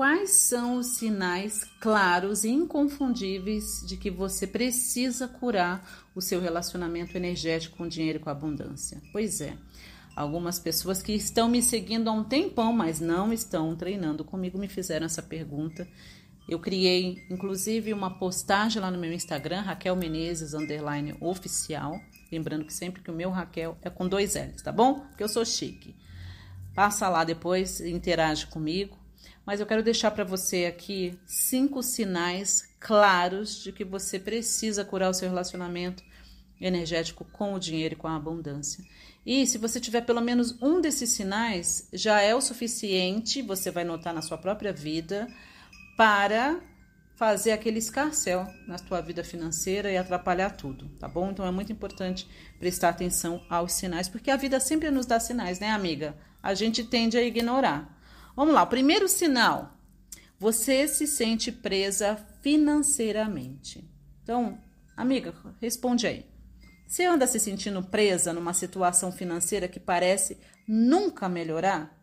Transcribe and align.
quais 0.00 0.30
são 0.30 0.78
os 0.78 0.96
sinais 0.96 1.62
claros 1.78 2.42
e 2.42 2.48
inconfundíveis 2.48 3.84
de 3.86 3.98
que 3.98 4.10
você 4.10 4.46
precisa 4.46 5.28
curar 5.28 5.86
o 6.14 6.22
seu 6.22 6.40
relacionamento 6.40 7.18
energético 7.18 7.76
com 7.76 7.84
o 7.84 7.88
dinheiro 7.88 8.18
e 8.18 8.22
com 8.22 8.30
a 8.30 8.32
abundância? 8.32 8.98
Pois 9.12 9.42
é. 9.42 9.58
Algumas 10.16 10.58
pessoas 10.58 11.02
que 11.02 11.12
estão 11.12 11.50
me 11.50 11.60
seguindo 11.60 12.08
há 12.08 12.12
um 12.14 12.24
tempão, 12.24 12.72
mas 12.72 12.98
não 12.98 13.30
estão 13.30 13.76
treinando 13.76 14.24
comigo, 14.24 14.56
me 14.56 14.68
fizeram 14.68 15.04
essa 15.04 15.22
pergunta. 15.22 15.86
Eu 16.48 16.58
criei, 16.58 17.22
inclusive, 17.30 17.92
uma 17.92 18.18
postagem 18.18 18.80
lá 18.80 18.90
no 18.90 18.98
meu 18.98 19.12
Instagram, 19.12 19.60
Raquel 19.60 19.96
Menezes, 19.96 20.54
underline 20.54 21.14
oficial. 21.20 22.00
Lembrando 22.32 22.64
que 22.64 22.72
sempre 22.72 23.02
que 23.02 23.10
o 23.10 23.14
meu 23.14 23.28
Raquel 23.28 23.76
é 23.82 23.90
com 23.90 24.08
dois 24.08 24.34
L's, 24.34 24.62
tá 24.62 24.72
bom? 24.72 25.00
Porque 25.00 25.22
eu 25.22 25.28
sou 25.28 25.44
chique. 25.44 25.94
Passa 26.74 27.06
lá 27.10 27.22
depois, 27.22 27.82
interage 27.82 28.46
comigo. 28.46 28.99
Mas 29.44 29.60
eu 29.60 29.66
quero 29.66 29.82
deixar 29.82 30.10
para 30.10 30.24
você 30.24 30.66
aqui 30.66 31.18
cinco 31.26 31.82
sinais 31.82 32.68
claros 32.78 33.62
de 33.62 33.72
que 33.72 33.84
você 33.84 34.18
precisa 34.18 34.84
curar 34.84 35.10
o 35.10 35.14
seu 35.14 35.28
relacionamento 35.28 36.02
energético 36.60 37.24
com 37.24 37.54
o 37.54 37.58
dinheiro 37.58 37.94
e 37.94 37.96
com 37.96 38.06
a 38.06 38.16
abundância. 38.16 38.84
E 39.24 39.46
se 39.46 39.58
você 39.58 39.80
tiver 39.80 40.02
pelo 40.02 40.20
menos 40.20 40.60
um 40.62 40.80
desses 40.80 41.10
sinais, 41.10 41.88
já 41.92 42.20
é 42.20 42.34
o 42.34 42.40
suficiente, 42.40 43.42
você 43.42 43.70
vai 43.70 43.84
notar 43.84 44.14
na 44.14 44.22
sua 44.22 44.38
própria 44.38 44.72
vida, 44.72 45.26
para 45.96 46.60
fazer 47.14 47.52
aquele 47.52 47.78
escarcel 47.78 48.46
na 48.66 48.78
tua 48.78 49.02
vida 49.02 49.22
financeira 49.22 49.92
e 49.92 49.98
atrapalhar 49.98 50.48
tudo, 50.56 50.88
tá 50.98 51.06
bom? 51.06 51.30
Então 51.30 51.44
é 51.44 51.50
muito 51.50 51.70
importante 51.70 52.26
prestar 52.58 52.88
atenção 52.88 53.44
aos 53.50 53.74
sinais, 53.74 54.08
porque 54.08 54.30
a 54.30 54.36
vida 54.36 54.58
sempre 54.58 54.90
nos 54.90 55.04
dá 55.04 55.20
sinais, 55.20 55.60
né, 55.60 55.70
amiga? 55.70 56.16
A 56.42 56.54
gente 56.54 56.82
tende 56.82 57.18
a 57.18 57.22
ignorar. 57.22 57.99
Vamos 58.34 58.54
lá, 58.54 58.62
o 58.62 58.66
primeiro 58.66 59.08
sinal. 59.08 59.76
Você 60.38 60.88
se 60.88 61.06
sente 61.06 61.52
presa 61.52 62.16
financeiramente. 62.42 63.88
Então, 64.22 64.58
amiga, 64.96 65.34
responde 65.60 66.06
aí. 66.06 66.26
Você 66.86 67.04
anda 67.04 67.26
se 67.26 67.38
sentindo 67.38 67.82
presa 67.82 68.32
numa 68.32 68.52
situação 68.52 69.12
financeira 69.12 69.68
que 69.68 69.78
parece 69.78 70.38
nunca 70.66 71.28
melhorar? 71.28 71.96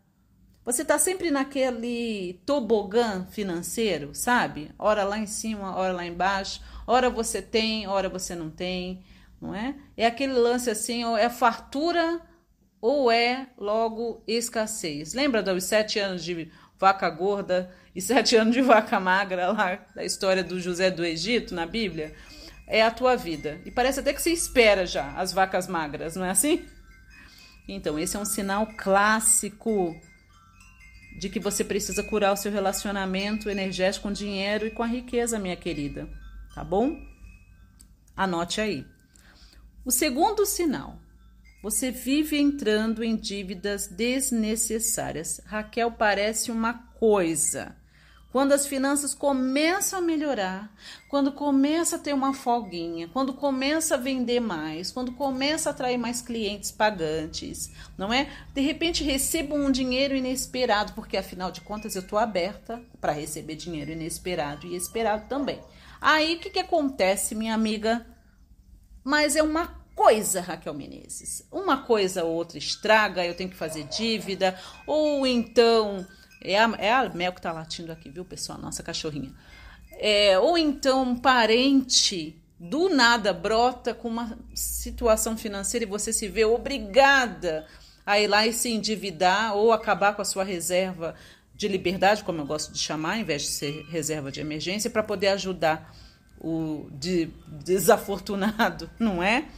Você 0.64 0.82
está 0.82 0.98
sempre 0.98 1.30
naquele 1.30 2.42
tobogã 2.44 3.26
financeiro, 3.30 4.14
sabe? 4.14 4.70
Ora 4.78 5.02
lá 5.02 5.18
em 5.18 5.26
cima, 5.26 5.74
ora 5.76 5.92
lá 5.92 6.06
embaixo. 6.06 6.62
Ora 6.86 7.08
você 7.08 7.40
tem, 7.40 7.86
ora 7.86 8.08
você 8.08 8.34
não 8.34 8.50
tem, 8.50 9.02
não 9.40 9.54
é? 9.54 9.74
É 9.96 10.06
aquele 10.06 10.34
lance 10.34 10.70
assim, 10.70 11.04
é 11.16 11.28
fartura 11.30 12.20
ou 12.80 13.10
é 13.10 13.48
logo 13.56 14.22
escassez. 14.26 15.14
Lembra 15.14 15.42
dos 15.42 15.64
sete 15.64 15.98
anos 15.98 16.24
de 16.24 16.50
vaca 16.78 17.10
gorda 17.10 17.74
e 17.94 18.00
sete 18.00 18.36
anos 18.36 18.54
de 18.54 18.62
vaca 18.62 19.00
magra 19.00 19.52
lá 19.52 19.78
da 19.94 20.04
história 20.04 20.44
do 20.44 20.60
José 20.60 20.90
do 20.90 21.04
Egito 21.04 21.54
na 21.54 21.66
Bíblia? 21.66 22.14
É 22.66 22.82
a 22.82 22.90
tua 22.90 23.16
vida. 23.16 23.60
E 23.64 23.70
parece 23.70 24.00
até 24.00 24.12
que 24.12 24.22
você 24.22 24.30
espera 24.30 24.86
já 24.86 25.12
as 25.14 25.32
vacas 25.32 25.66
magras, 25.66 26.14
não 26.16 26.24
é 26.24 26.30
assim? 26.30 26.64
Então, 27.66 27.98
esse 27.98 28.16
é 28.16 28.20
um 28.20 28.24
sinal 28.24 28.66
clássico 28.76 29.94
de 31.18 31.28
que 31.28 31.40
você 31.40 31.64
precisa 31.64 32.02
curar 32.02 32.32
o 32.32 32.36
seu 32.36 32.52
relacionamento 32.52 33.50
energético 33.50 34.04
com 34.04 34.12
dinheiro 34.12 34.66
e 34.66 34.70
com 34.70 34.82
a 34.82 34.86
riqueza, 34.86 35.38
minha 35.38 35.56
querida. 35.56 36.08
Tá 36.54 36.62
bom? 36.62 36.96
Anote 38.16 38.60
aí. 38.60 38.86
O 39.84 39.90
segundo 39.90 40.46
sinal. 40.46 40.98
Você 41.60 41.90
vive 41.90 42.38
entrando 42.38 43.02
em 43.02 43.16
dívidas 43.16 43.88
desnecessárias. 43.88 45.40
Raquel 45.44 45.90
parece 45.90 46.52
uma 46.52 46.72
coisa. 46.72 47.76
Quando 48.30 48.52
as 48.52 48.66
finanças 48.66 49.14
começam 49.14 49.98
a 49.98 50.02
melhorar, 50.02 50.72
quando 51.08 51.32
começa 51.32 51.96
a 51.96 51.98
ter 51.98 52.12
uma 52.12 52.32
folguinha, 52.32 53.08
quando 53.08 53.32
começa 53.32 53.94
a 53.94 53.98
vender 53.98 54.38
mais, 54.38 54.92
quando 54.92 55.12
começa 55.12 55.68
a 55.68 55.72
atrair 55.72 55.96
mais 55.96 56.20
clientes 56.20 56.70
pagantes, 56.70 57.72
não 57.96 58.12
é? 58.12 58.30
De 58.54 58.60
repente 58.60 59.02
recebo 59.02 59.56
um 59.56 59.72
dinheiro 59.72 60.14
inesperado, 60.14 60.92
porque 60.92 61.16
afinal 61.16 61.50
de 61.50 61.62
contas 61.62 61.96
eu 61.96 62.02
estou 62.02 62.18
aberta 62.18 62.80
para 63.00 63.12
receber 63.12 63.56
dinheiro 63.56 63.90
inesperado 63.90 64.66
e 64.66 64.76
esperado 64.76 65.26
também. 65.26 65.58
Aí 66.00 66.36
o 66.36 66.38
que, 66.38 66.50
que 66.50 66.60
acontece, 66.60 67.34
minha 67.34 67.54
amiga? 67.54 68.06
Mas 69.02 69.36
é 69.36 69.42
uma 69.42 69.74
coisa, 69.98 70.40
Raquel 70.40 70.72
Menezes. 70.74 71.44
Uma 71.50 71.78
coisa 71.78 72.22
ou 72.22 72.32
outra 72.32 72.56
estraga, 72.56 73.26
eu 73.26 73.34
tenho 73.34 73.50
que 73.50 73.56
fazer 73.56 73.82
dívida, 73.82 74.56
ou 74.86 75.26
então 75.26 76.06
é 76.40 76.56
a, 76.56 76.72
é 76.78 76.92
a 76.92 77.08
Mel 77.08 77.32
que 77.32 77.42
tá 77.42 77.50
latindo 77.50 77.90
aqui, 77.90 78.08
viu, 78.08 78.24
pessoal? 78.24 78.58
Nossa 78.58 78.80
cachorrinha. 78.80 79.34
É, 79.90 80.38
ou 80.38 80.56
então 80.56 81.02
um 81.02 81.16
parente 81.16 82.40
do 82.60 82.88
nada 82.88 83.32
brota 83.32 83.92
com 83.92 84.06
uma 84.06 84.38
situação 84.54 85.36
financeira 85.36 85.84
e 85.84 85.88
você 85.88 86.12
se 86.12 86.28
vê 86.28 86.44
obrigada 86.44 87.66
a 88.06 88.20
ir 88.20 88.28
lá 88.28 88.46
e 88.46 88.52
se 88.52 88.70
endividar 88.70 89.56
ou 89.56 89.72
acabar 89.72 90.14
com 90.14 90.22
a 90.22 90.24
sua 90.24 90.44
reserva 90.44 91.16
de 91.52 91.66
liberdade, 91.66 92.22
como 92.22 92.40
eu 92.40 92.46
gosto 92.46 92.72
de 92.72 92.78
chamar, 92.78 93.14
ao 93.14 93.20
invés 93.20 93.42
de 93.42 93.48
ser 93.48 93.84
reserva 93.90 94.30
de 94.30 94.40
emergência, 94.40 94.88
para 94.88 95.02
poder 95.02 95.28
ajudar 95.28 95.92
o 96.40 96.88
de 96.92 97.30
desafortunado, 97.48 98.88
não 98.96 99.20
é? 99.20 99.48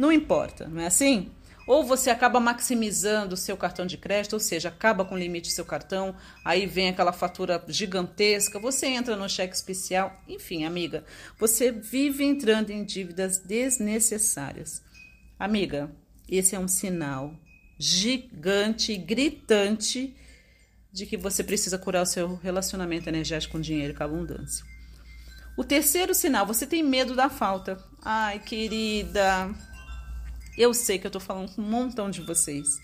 Não 0.00 0.10
importa, 0.10 0.66
não 0.66 0.80
é 0.80 0.86
assim? 0.86 1.30
ou 1.66 1.84
você 1.84 2.10
acaba 2.10 2.40
maximizando 2.40 3.34
o 3.34 3.36
seu 3.36 3.56
cartão 3.56 3.86
de 3.86 3.96
crédito, 3.96 4.32
ou 4.32 4.40
seja, 4.40 4.70
acaba 4.70 5.04
com 5.04 5.14
o 5.14 5.18
limite 5.18 5.50
do 5.50 5.52
seu 5.52 5.64
cartão, 5.64 6.16
aí 6.44 6.66
vem 6.66 6.88
aquela 6.88 7.12
fatura 7.12 7.64
gigantesca, 7.68 8.58
você 8.58 8.88
entra 8.88 9.14
no 9.14 9.28
cheque 9.28 9.54
especial, 9.54 10.20
enfim, 10.26 10.64
amiga, 10.64 11.04
você 11.38 11.70
vive 11.70 12.24
entrando 12.24 12.70
em 12.70 12.84
dívidas 12.84 13.38
desnecessárias. 13.38 14.82
Amiga, 15.38 15.94
esse 16.28 16.56
é 16.56 16.58
um 16.58 16.66
sinal 16.66 17.32
gigante, 17.78 18.96
gritante 18.96 20.16
de 20.92 21.06
que 21.06 21.16
você 21.16 21.44
precisa 21.44 21.78
curar 21.78 22.02
o 22.02 22.06
seu 22.06 22.34
relacionamento 22.34 23.08
energético 23.08 23.52
com 23.52 23.60
dinheiro 23.60 23.92
e 23.92 23.96
com 23.96 24.02
abundância. 24.02 24.64
O 25.56 25.62
terceiro 25.62 26.14
sinal, 26.14 26.46
você 26.46 26.66
tem 26.66 26.82
medo 26.82 27.14
da 27.14 27.28
falta. 27.28 27.78
Ai, 28.02 28.38
querida, 28.38 29.54
eu 30.60 30.74
sei 30.74 30.98
que 30.98 31.06
eu 31.06 31.08
estou 31.08 31.20
falando 31.20 31.54
com 31.54 31.62
um 31.62 31.64
montão 31.64 32.10
de 32.10 32.20
vocês. 32.20 32.78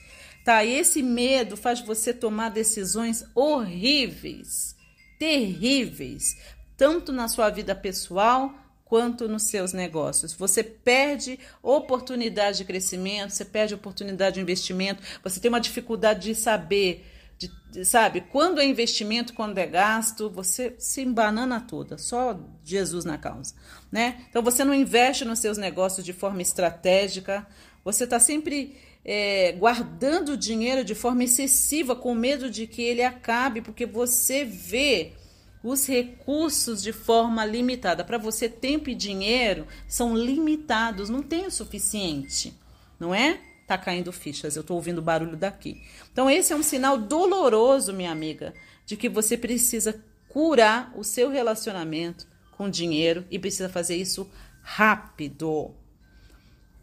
Tá? 0.45 0.65
E 0.65 0.75
esse 0.75 1.03
medo 1.03 1.57
faz 1.57 1.81
você 1.81 2.15
tomar 2.15 2.51
decisões 2.51 3.25
horríveis, 3.35 4.75
terríveis, 5.19 6.37
tanto 6.77 7.13
na 7.13 7.29
sua 7.29 7.51
vida 7.51 7.75
pessoal 7.75 8.55
quanto 8.85 9.29
nos 9.29 9.43
seus 9.45 9.73
negócios. 9.73 10.33
Você 10.33 10.63
perde 10.63 11.39
oportunidade 11.63 12.59
de 12.59 12.65
crescimento, 12.65 13.31
você 13.31 13.45
perde 13.45 13.75
oportunidade 13.75 14.37
de 14.37 14.41
investimento, 14.41 15.03
você 15.23 15.41
tem 15.41 15.49
uma 15.49 15.61
dificuldade 15.61 16.29
de 16.29 16.35
saber 16.35 17.05
de, 17.39 17.51
de, 17.71 17.85
sabe, 17.85 18.23
quando 18.23 18.61
é 18.61 18.65
investimento, 18.65 19.35
quando 19.35 19.59
é 19.59 19.67
gasto, 19.67 20.31
você 20.31 20.75
se 20.79 21.03
embanana 21.03 21.61
toda, 21.61 21.99
só 21.99 22.39
Jesus 22.65 23.05
na 23.05 23.19
causa, 23.19 23.55
né? 23.93 24.25
Então 24.31 24.43
você 24.43 24.65
não 24.65 24.75
investe 24.75 25.25
nos 25.25 25.39
seus 25.39 25.59
negócios 25.59 26.05
de 26.05 26.13
forma 26.13 26.41
estratégica, 26.41 27.47
você 27.85 28.05
está 28.05 28.19
sempre 28.19 28.77
é, 29.05 29.53
guardando 29.53 30.31
o 30.31 30.37
dinheiro 30.37 30.85
de 30.85 30.95
forma 30.95 31.23
excessiva, 31.23 31.95
com 31.95 32.15
medo 32.15 32.51
de 32.51 32.67
que 32.67 32.83
ele 32.83 33.03
acabe, 33.03 33.61
porque 33.61 33.87
você 33.87 34.45
vê 34.45 35.13
os 35.63 35.87
recursos 35.87 36.83
de 36.83 36.93
forma 36.93 37.45
limitada. 37.45 38.05
Para 38.05 38.19
você, 38.19 38.49
tempo 38.49 38.91
e 38.91 38.95
dinheiro 38.95 39.67
são 39.87 40.17
limitados, 40.17 41.09
não 41.09 41.23
tem 41.23 41.47
o 41.47 41.51
suficiente, 41.51 42.55
não 42.99 43.15
é? 43.15 43.41
Tá 43.67 43.77
caindo 43.77 44.13
fichas, 44.13 44.57
eu 44.57 44.63
tô 44.63 44.75
ouvindo 44.75 45.03
barulho 45.03 45.37
daqui. 45.37 45.83
Então, 46.13 46.31
esse 46.31 46.53
é 46.53 46.57
um 46.57 46.63
sinal 46.63 46.97
doloroso, 46.97 47.93
minha 47.93 48.13
amiga, 48.13 48.55
de 48.85 48.97
que 48.97 49.09
você 49.09 49.37
precisa 49.37 50.01
curar 50.29 50.93
o 50.97 51.03
seu 51.03 51.29
relacionamento 51.29 52.27
com 52.53 52.71
dinheiro 52.71 53.27
e 53.31 53.39
precisa 53.39 53.69
fazer 53.69 53.97
isso 53.97 54.31
rápido. 54.63 55.75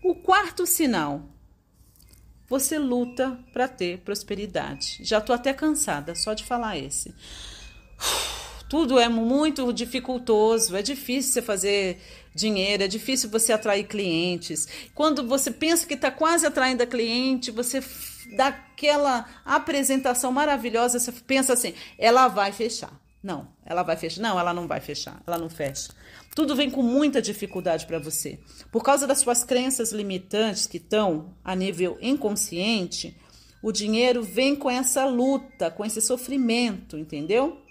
O 0.04 0.16
quarto 0.16 0.66
sinal, 0.66 1.30
você 2.48 2.78
luta 2.78 3.40
para 3.54 3.68
ter 3.68 4.00
prosperidade. 4.00 4.98
Já 5.02 5.22
tô 5.22 5.32
até 5.32 5.54
cansada 5.54 6.14
só 6.14 6.34
de 6.34 6.44
falar 6.44 6.78
esse. 6.78 7.16
Tudo 8.74 8.98
é 8.98 9.08
muito 9.08 9.72
dificultoso, 9.72 10.76
é 10.76 10.82
difícil 10.82 11.32
você 11.32 11.42
fazer 11.44 12.02
dinheiro, 12.34 12.82
é 12.82 12.88
difícil 12.88 13.30
você 13.30 13.54
atrair 13.54 13.84
clientes. 13.84 14.68
Quando 14.96 15.28
você 15.28 15.52
pensa 15.52 15.86
que 15.86 15.94
está 15.94 16.10
quase 16.10 16.48
atraindo 16.48 16.88
cliente, 16.88 17.52
você 17.52 17.84
dá 18.36 18.48
aquela 18.48 19.28
apresentação 19.46 20.32
maravilhosa, 20.32 20.98
você 20.98 21.12
pensa 21.12 21.54
assim, 21.54 21.76
ela 22.00 22.28
vai 22.28 22.52
fechar. 22.52 23.00
Não, 23.22 23.48
ela 23.64 23.84
vai 23.84 23.96
fechar. 23.96 24.24
Não, 24.24 24.40
ela 24.40 24.56
não 24.56 24.68
vai 24.68 24.80
fechar. 24.80 25.22
Ela 25.28 25.38
não 25.38 25.52
fecha. 25.52 25.94
Tudo 26.34 26.56
vem 26.56 26.72
com 26.72 26.82
muita 26.82 27.22
dificuldade 27.22 27.86
para 27.86 28.00
você. 28.00 28.40
Por 28.72 28.82
causa 28.82 29.06
das 29.06 29.20
suas 29.20 29.44
crenças 29.44 29.92
limitantes 29.92 30.66
que 30.66 30.78
estão 30.78 31.36
a 31.44 31.56
nível 31.56 31.96
inconsciente, 32.02 33.16
o 33.62 33.72
dinheiro 33.72 34.24
vem 34.24 34.56
com 34.56 34.68
essa 34.68 35.06
luta, 35.06 35.70
com 35.70 35.86
esse 35.86 36.02
sofrimento, 36.02 36.98
entendeu? 36.98 37.63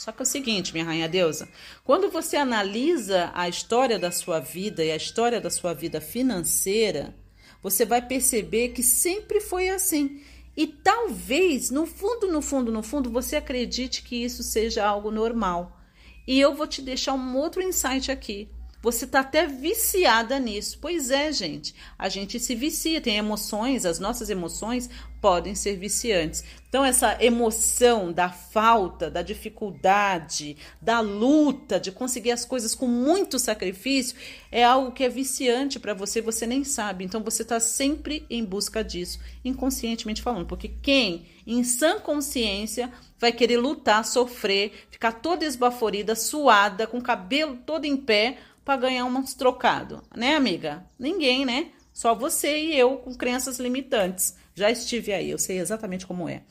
Só 0.00 0.10
que 0.12 0.22
é 0.22 0.24
o 0.24 0.26
seguinte, 0.26 0.72
minha 0.72 0.86
rainha 0.86 1.06
deusa, 1.06 1.46
quando 1.84 2.08
você 2.08 2.34
analisa 2.38 3.30
a 3.34 3.50
história 3.50 3.98
da 3.98 4.10
sua 4.10 4.40
vida 4.40 4.82
e 4.82 4.90
a 4.90 4.96
história 4.96 5.38
da 5.42 5.50
sua 5.50 5.74
vida 5.74 6.00
financeira, 6.00 7.14
você 7.62 7.84
vai 7.84 8.00
perceber 8.00 8.70
que 8.70 8.82
sempre 8.82 9.42
foi 9.42 9.68
assim. 9.68 10.22
E 10.56 10.66
talvez, 10.66 11.70
no 11.70 11.84
fundo, 11.84 12.32
no 12.32 12.40
fundo, 12.40 12.72
no 12.72 12.82
fundo, 12.82 13.10
você 13.10 13.36
acredite 13.36 14.02
que 14.02 14.24
isso 14.24 14.42
seja 14.42 14.86
algo 14.86 15.10
normal. 15.10 15.78
E 16.26 16.40
eu 16.40 16.54
vou 16.54 16.66
te 16.66 16.80
deixar 16.80 17.12
um 17.12 17.36
outro 17.36 17.60
insight 17.60 18.10
aqui. 18.10 18.48
Você 18.82 19.04
está 19.04 19.20
até 19.20 19.46
viciada 19.46 20.38
nisso. 20.38 20.78
Pois 20.80 21.10
é, 21.10 21.30
gente. 21.32 21.74
A 21.98 22.08
gente 22.08 22.40
se 22.40 22.54
vicia, 22.54 23.00
tem 23.00 23.16
emoções, 23.16 23.84
as 23.84 23.98
nossas 23.98 24.30
emoções 24.30 24.88
podem 25.20 25.54
ser 25.54 25.76
viciantes. 25.76 26.42
Então, 26.68 26.84
essa 26.84 27.22
emoção 27.22 28.10
da 28.10 28.30
falta, 28.30 29.10
da 29.10 29.20
dificuldade, 29.20 30.56
da 30.80 31.00
luta, 31.00 31.78
de 31.78 31.92
conseguir 31.92 32.30
as 32.30 32.44
coisas 32.44 32.74
com 32.74 32.86
muito 32.86 33.38
sacrifício, 33.38 34.16
é 34.50 34.64
algo 34.64 34.92
que 34.92 35.04
é 35.04 35.08
viciante 35.08 35.78
para 35.78 35.92
você, 35.92 36.22
você 36.22 36.46
nem 36.46 36.64
sabe. 36.64 37.04
Então, 37.04 37.22
você 37.22 37.42
está 37.42 37.60
sempre 37.60 38.24
em 38.30 38.42
busca 38.42 38.82
disso, 38.82 39.18
inconscientemente 39.44 40.22
falando. 40.22 40.46
Porque 40.46 40.68
quem, 40.68 41.26
em 41.46 41.62
sã 41.64 41.98
consciência, 42.00 42.90
vai 43.18 43.32
querer 43.32 43.58
lutar, 43.58 44.04
sofrer, 44.04 44.86
ficar 44.90 45.12
toda 45.12 45.44
esbaforida, 45.44 46.14
suada, 46.14 46.86
com 46.86 46.98
o 46.98 47.02
cabelo 47.02 47.58
todo 47.66 47.84
em 47.84 47.96
pé 47.96 48.38
para 48.64 48.76
ganhar 48.76 49.04
uns 49.04 49.34
trocado, 49.34 50.02
né, 50.14 50.34
amiga? 50.34 50.84
Ninguém, 50.98 51.44
né? 51.44 51.70
Só 51.92 52.14
você 52.14 52.56
e 52.58 52.78
eu 52.78 52.96
com 52.98 53.14
crenças 53.14 53.58
limitantes. 53.58 54.36
Já 54.54 54.70
estive 54.70 55.12
aí, 55.12 55.30
eu 55.30 55.38
sei 55.38 55.58
exatamente 55.58 56.06
como 56.06 56.28
é. 56.28 56.42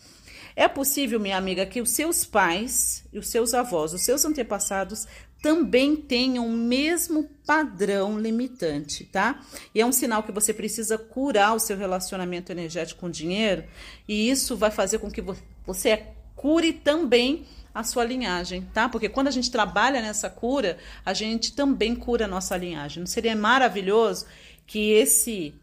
É 0.55 0.67
possível, 0.67 1.19
minha 1.19 1.37
amiga, 1.37 1.65
que 1.65 1.81
os 1.81 1.91
seus 1.91 2.25
pais 2.25 3.05
os 3.13 3.29
seus 3.29 3.53
avós, 3.53 3.93
os 3.93 4.01
seus 4.01 4.25
antepassados 4.25 5.07
também 5.41 5.95
tenham 5.95 6.45
o 6.45 6.51
mesmo 6.51 7.29
padrão 7.45 8.19
limitante, 8.19 9.05
tá? 9.05 9.39
E 9.73 9.79
é 9.79 9.85
um 9.85 9.91
sinal 9.91 10.21
que 10.21 10.31
você 10.31 10.53
precisa 10.53 10.97
curar 10.97 11.55
o 11.55 11.59
seu 11.59 11.77
relacionamento 11.77 12.51
energético 12.51 13.01
com 13.01 13.09
dinheiro, 13.09 13.63
e 14.07 14.29
isso 14.29 14.57
vai 14.57 14.69
fazer 14.69 14.99
com 14.99 15.09
que 15.09 15.23
você 15.65 16.07
cure 16.35 16.73
também 16.73 17.45
a 17.73 17.83
sua 17.83 18.03
linhagem, 18.03 18.67
tá? 18.73 18.89
Porque 18.89 19.09
quando 19.09 19.27
a 19.27 19.31
gente 19.31 19.51
trabalha 19.51 20.01
nessa 20.01 20.29
cura, 20.29 20.77
a 21.05 21.13
gente 21.13 21.53
também 21.53 21.95
cura 21.95 22.25
a 22.25 22.27
nossa 22.27 22.57
linhagem. 22.57 22.99
Não 22.99 23.07
seria 23.07 23.35
maravilhoso 23.35 24.25
que 24.65 24.91
esse 24.91 25.53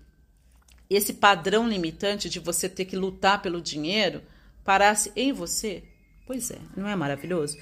esse 0.89 1.15
padrão 1.15 1.69
limitante 1.69 2.31
de 2.31 2.39
você 2.39 2.69
ter 2.69 2.85
que 2.85 2.95
lutar 2.95 3.43
pelo 3.43 3.61
dinheiro 3.61 4.23
parasse 4.65 5.11
em 5.17 5.33
você? 5.33 5.83
Pois 6.27 6.51
é, 6.51 6.59
não 6.77 6.89
é 6.89 6.97
maravilhoso? 6.97 7.57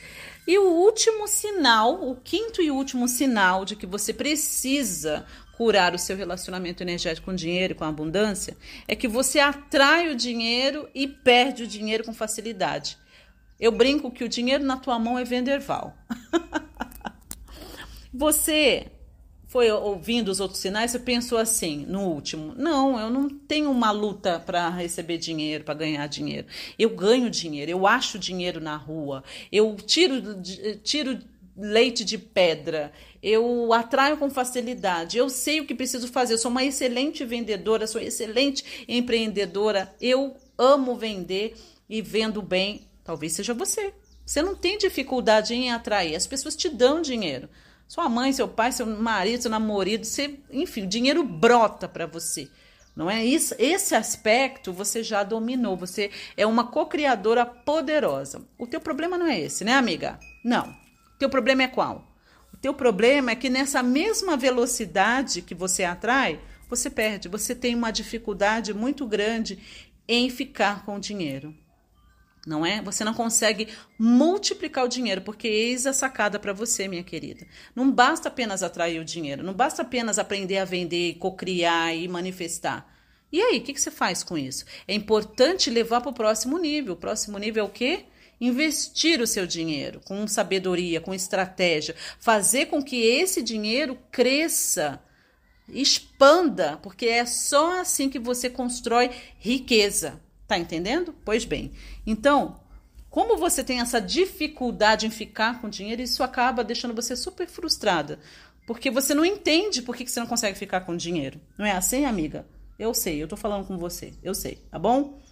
E 0.46 0.58
o 0.58 0.64
último 0.64 1.26
sinal, 1.26 2.06
o 2.06 2.16
quinto 2.16 2.62
e 2.62 2.70
último 2.70 3.08
sinal 3.08 3.64
de 3.64 3.76
que 3.76 3.86
você 3.86 4.12
precisa 4.12 5.26
curar 5.56 5.94
o 5.94 5.98
seu 5.98 6.16
relacionamento 6.16 6.82
energético 6.82 7.26
com 7.26 7.34
dinheiro 7.34 7.74
com 7.74 7.84
abundância 7.84 8.56
é 8.88 8.96
que 8.96 9.06
você 9.06 9.38
atrai 9.38 10.10
o 10.10 10.16
dinheiro 10.16 10.88
e 10.94 11.06
perde 11.06 11.62
o 11.62 11.66
dinheiro 11.66 12.04
com 12.04 12.12
facilidade. 12.12 12.98
Eu 13.64 13.72
brinco 13.72 14.10
que 14.10 14.22
o 14.22 14.28
dinheiro 14.28 14.62
na 14.62 14.76
tua 14.76 14.98
mão 14.98 15.18
é 15.18 15.24
venderval. 15.24 15.96
você 18.12 18.88
foi 19.46 19.70
ouvindo 19.70 20.28
os 20.28 20.38
outros 20.38 20.60
sinais, 20.60 20.90
você 20.90 20.98
pensou 20.98 21.38
assim, 21.38 21.86
no 21.88 22.02
último, 22.02 22.52
não, 22.58 23.00
eu 23.00 23.08
não 23.08 23.26
tenho 23.26 23.70
uma 23.70 23.90
luta 23.90 24.38
para 24.38 24.68
receber 24.68 25.16
dinheiro, 25.16 25.64
para 25.64 25.72
ganhar 25.72 26.06
dinheiro. 26.08 26.46
Eu 26.78 26.90
ganho 26.90 27.30
dinheiro, 27.30 27.70
eu 27.70 27.86
acho 27.86 28.18
dinheiro 28.18 28.60
na 28.60 28.76
rua, 28.76 29.24
eu 29.50 29.74
tiro, 29.76 30.42
tiro 30.82 31.18
leite 31.56 32.04
de 32.04 32.18
pedra, 32.18 32.92
eu 33.22 33.72
atraio 33.72 34.18
com 34.18 34.28
facilidade, 34.28 35.16
eu 35.16 35.30
sei 35.30 35.60
o 35.60 35.66
que 35.66 35.74
preciso 35.74 36.08
fazer, 36.08 36.34
eu 36.34 36.38
sou 36.38 36.50
uma 36.50 36.64
excelente 36.64 37.24
vendedora, 37.24 37.86
sou 37.86 37.98
excelente 37.98 38.84
empreendedora, 38.86 39.90
eu 40.02 40.36
amo 40.58 40.96
vender 40.96 41.56
e 41.88 42.02
vendo 42.02 42.42
bem 42.42 42.82
Talvez 43.04 43.34
seja 43.34 43.52
você. 43.52 43.92
Você 44.24 44.40
não 44.40 44.56
tem 44.56 44.78
dificuldade 44.78 45.54
em 45.54 45.70
atrair, 45.70 46.16
as 46.16 46.26
pessoas 46.26 46.56
te 46.56 46.70
dão 46.70 47.02
dinheiro. 47.02 47.48
Sua 47.86 48.08
mãe, 48.08 48.32
seu 48.32 48.48
pai, 48.48 48.72
seu 48.72 48.86
marido, 48.86 49.42
seu 49.42 49.50
namorado, 49.50 50.04
você, 50.04 50.40
enfim, 50.50 50.84
o 50.84 50.86
dinheiro 50.86 51.22
brota 51.22 51.86
para 51.86 52.06
você. 52.06 52.48
Não 52.96 53.10
é 53.10 53.22
isso? 53.22 53.54
Esse 53.58 53.94
aspecto 53.94 54.72
você 54.72 55.02
já 55.02 55.22
dominou, 55.22 55.76
você 55.76 56.10
é 56.36 56.46
uma 56.46 56.68
co-criadora 56.68 57.44
poderosa. 57.44 58.42
O 58.58 58.66
teu 58.66 58.80
problema 58.80 59.18
não 59.18 59.26
é 59.26 59.38
esse, 59.38 59.64
né, 59.64 59.74
amiga? 59.74 60.18
Não. 60.42 60.70
O 60.70 61.18
teu 61.18 61.28
problema 61.28 61.64
é 61.64 61.68
qual? 61.68 62.10
O 62.54 62.56
teu 62.56 62.72
problema 62.72 63.32
é 63.32 63.36
que 63.36 63.50
nessa 63.50 63.82
mesma 63.82 64.36
velocidade 64.36 65.42
que 65.42 65.54
você 65.54 65.84
atrai, 65.84 66.40
você 66.70 66.88
perde, 66.88 67.28
você 67.28 67.54
tem 67.54 67.74
uma 67.74 67.90
dificuldade 67.90 68.72
muito 68.72 69.06
grande 69.06 69.58
em 70.08 70.30
ficar 70.30 70.86
com 70.86 70.96
o 70.96 71.00
dinheiro 71.00 71.54
não 72.46 72.64
é? 72.64 72.82
Você 72.82 73.04
não 73.04 73.14
consegue 73.14 73.68
multiplicar 73.98 74.84
o 74.84 74.88
dinheiro, 74.88 75.22
porque 75.22 75.48
eis 75.48 75.86
a 75.86 75.92
sacada 75.92 76.38
para 76.38 76.52
você, 76.52 76.86
minha 76.86 77.02
querida. 77.02 77.46
Não 77.74 77.90
basta 77.90 78.28
apenas 78.28 78.62
atrair 78.62 79.00
o 79.00 79.04
dinheiro, 79.04 79.42
não 79.42 79.54
basta 79.54 79.82
apenas 79.82 80.18
aprender 80.18 80.58
a 80.58 80.64
vender, 80.64 81.14
cocriar 81.14 81.94
e 81.96 82.06
manifestar. 82.06 82.92
E 83.32 83.40
aí, 83.40 83.58
o 83.58 83.62
que, 83.62 83.72
que 83.72 83.80
você 83.80 83.90
faz 83.90 84.22
com 84.22 84.38
isso? 84.38 84.64
É 84.86 84.94
importante 84.94 85.68
levar 85.68 86.00
para 86.00 86.10
o 86.10 86.14
próximo 86.14 86.56
nível. 86.58 86.94
O 86.94 86.96
próximo 86.96 87.36
nível 87.38 87.64
é 87.64 87.66
o 87.66 87.70
quê? 87.70 88.04
Investir 88.40 89.20
o 89.20 89.26
seu 89.26 89.46
dinheiro 89.46 90.00
com 90.04 90.26
sabedoria, 90.28 91.00
com 91.00 91.14
estratégia, 91.14 91.96
fazer 92.20 92.66
com 92.66 92.82
que 92.82 92.96
esse 92.96 93.42
dinheiro 93.42 93.98
cresça, 94.12 95.02
expanda, 95.68 96.78
porque 96.82 97.06
é 97.06 97.24
só 97.24 97.80
assim 97.80 98.08
que 98.08 98.18
você 98.18 98.50
constrói 98.50 99.10
riqueza. 99.38 100.20
Tá 100.46 100.58
entendendo? 100.58 101.14
Pois 101.24 101.44
bem. 101.44 101.72
Então, 102.06 102.60
como 103.08 103.36
você 103.36 103.62
tem 103.62 103.80
essa 103.80 104.00
dificuldade 104.00 105.06
em 105.06 105.10
ficar 105.10 105.60
com 105.60 105.68
dinheiro, 105.68 106.02
isso 106.02 106.22
acaba 106.22 106.64
deixando 106.64 106.94
você 106.94 107.14
super 107.14 107.46
frustrada. 107.46 108.18
Porque 108.66 108.90
você 108.90 109.14
não 109.14 109.24
entende 109.24 109.82
por 109.82 109.94
que 109.94 110.06
você 110.06 110.20
não 110.20 110.26
consegue 110.26 110.58
ficar 110.58 110.80
com 110.80 110.96
dinheiro. 110.96 111.40
Não 111.56 111.66
é 111.66 111.72
assim, 111.72 112.04
amiga? 112.04 112.46
Eu 112.78 112.92
sei, 112.92 113.22
eu 113.22 113.28
tô 113.28 113.36
falando 113.36 113.66
com 113.66 113.78
você. 113.78 114.12
Eu 114.22 114.34
sei, 114.34 114.56
tá 114.70 114.78
bom? 114.78 115.22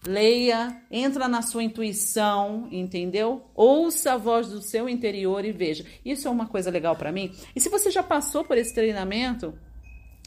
leia, 0.05 0.81
entra 0.89 1.27
na 1.27 1.41
sua 1.41 1.63
intuição, 1.63 2.67
entendeu? 2.71 3.45
Ouça 3.53 4.13
a 4.13 4.17
voz 4.17 4.48
do 4.48 4.62
seu 4.62 4.88
interior 4.88 5.43
e 5.45 5.51
veja. 5.51 5.86
Isso 6.03 6.27
é 6.27 6.31
uma 6.31 6.48
coisa 6.48 6.71
legal 6.71 6.95
para 6.95 7.12
mim. 7.12 7.31
E 7.55 7.59
se 7.59 7.69
você 7.69 7.91
já 7.91 8.01
passou 8.01 8.43
por 8.43 8.57
esse 8.57 8.74
treinamento 8.74 9.53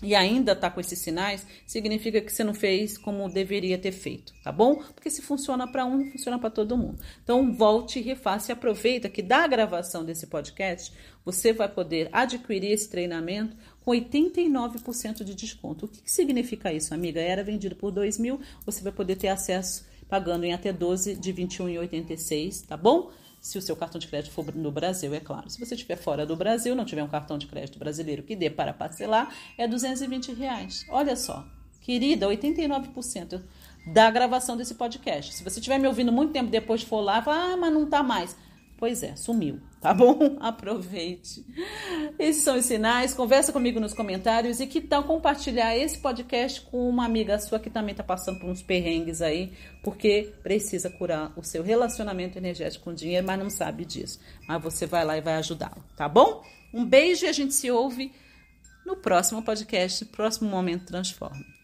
e 0.03 0.17
ainda 0.17 0.57
tá 0.57 0.69
com 0.69 0.81
esses 0.81 0.99
sinais, 0.99 1.47
significa 1.65 2.21
que 2.21 2.33
você 2.33 2.43
não 2.43 2.53
fez 2.53 2.99
como 2.99 3.29
deveria 3.29 3.79
ter 3.79 3.93
feito, 3.93 4.35
tá 4.43 4.51
bom? 4.51 4.83
Porque 4.95 5.09
se 5.09 5.23
funciona 5.23 5.71
para 5.71 5.87
um, 5.87 6.11
funciona 6.11 6.39
para 6.39 6.51
todo 6.51 6.77
mundo. 6.77 6.99
Então 7.23 7.55
volte 7.55 8.01
refaça 8.01 8.51
e 8.51 8.53
aproveita 8.53 9.09
que 9.09 9.23
da 9.23 9.47
gravação 9.47 10.05
desse 10.05 10.27
podcast 10.27 10.93
você 11.25 11.53
vai 11.53 11.69
poder 11.69 12.09
adquirir 12.13 12.73
esse 12.73 12.91
treinamento 12.91 13.57
com 13.85 13.91
89% 13.91 15.25
de 15.25 15.35
desconto. 15.35 15.87
O 15.87 15.89
que, 15.89 16.03
que 16.03 16.11
significa 16.11 16.73
isso, 16.73 16.95
amiga? 16.95 17.21
Era 17.21 17.43
vendido 17.43 17.77
por 17.77 17.91
2 17.91 18.19
mil, 18.19 18.41
você 18.65 18.83
vai 18.83 18.93
poder 18.93 19.17
ter 19.17 19.29
acesso 19.29 19.85
pagando 20.09 20.45
em 20.45 20.53
até 20.53 20.73
12 20.73 21.15
de 21.15 21.33
21,86, 21.33 22.67
tá 22.67 22.77
bom? 22.77 23.11
Se 23.41 23.57
o 23.57 23.63
seu 23.63 23.75
cartão 23.75 23.99
de 23.99 24.07
crédito 24.07 24.31
for 24.31 24.55
no 24.55 24.71
Brasil, 24.71 25.13
é 25.15 25.21
claro. 25.21 25.49
Se 25.49 25.59
você 25.59 25.75
estiver 25.75 25.97
fora 25.97 26.27
do 26.27 26.37
Brasil, 26.37 26.75
não 26.75 26.85
tiver 26.85 27.03
um 27.03 27.09
cartão 27.09 27.39
de 27.39 27.47
crédito 27.47 27.79
brasileiro 27.79 28.23
que 28.23 28.37
dê 28.37 28.51
para 28.51 28.73
parcelar, 28.73 29.35
é 29.57 29.67
220 29.67 30.35
reais. 30.35 30.85
Olha 30.91 31.17
só, 31.17 31.45
querida, 31.81 32.27
89% 32.29 33.43
da 33.87 34.11
gravação 34.11 34.57
desse 34.57 34.75
podcast. 34.75 35.35
Se 35.35 35.43
você 35.43 35.59
estiver 35.59 35.79
me 35.79 35.89
ouvindo 35.89 36.13
muito 36.13 36.33
tempo 36.33 36.51
depois 36.51 36.83
for 36.83 37.01
lá, 37.01 37.23
fala, 37.23 37.55
ah, 37.55 37.57
mas 37.57 37.73
não 37.73 37.89
tá 37.89 38.03
mais. 38.03 38.37
Pois 38.77 39.03
é, 39.03 39.17
sumiu, 39.17 39.61
tá 39.83 39.93
bom? 39.93 40.37
Aproveite. 40.41 41.45
Esses 42.19 42.45
são 42.45 42.57
os 42.57 42.65
sinais. 42.65 43.13
Conversa 43.13 43.53
comigo 43.53 43.81
nos 43.81 43.93
comentários 43.93 44.61
e 44.61 44.67
que 44.67 44.81
tal 44.81 45.03
compartilhar 45.03 45.77
esse 45.77 45.99
podcast 45.99 46.61
com 46.63 46.89
uma 46.89 47.05
amiga 47.05 47.39
sua 47.39 47.59
que 47.59 47.69
também 47.69 47.91
está 47.91 48.05
passando 48.05 48.39
por 48.39 48.49
uns 48.49 48.63
perrengues 48.63 49.21
aí, 49.21 49.53
porque 49.83 50.33
precisa 50.43 50.89
curar 50.89 51.33
o 51.37 51.43
seu 51.43 51.63
relacionamento 51.63 52.39
energético 52.39 52.85
com 52.85 52.95
dinheiro, 52.95 53.27
mas 53.27 53.39
não 53.39 53.51
sabe 53.51 53.85
disso. 53.85 54.21
Mas 54.47 54.63
você 54.63 54.87
vai 54.87 55.05
lá 55.05 55.19
e 55.19 55.21
vai 55.21 55.35
ajudá-lo, 55.35 55.85
tá 55.97 56.09
bom? 56.09 56.43
Um 56.73 56.85
beijo 56.85 57.27
e 57.27 57.29
a 57.29 57.33
gente 57.33 57.53
se 57.53 57.71
ouve 57.71 58.13
no 58.87 58.97
próximo 58.97 59.43
podcast, 59.43 60.05
próximo 60.07 60.49
Momento 60.49 60.87
Transforma. 60.87 61.62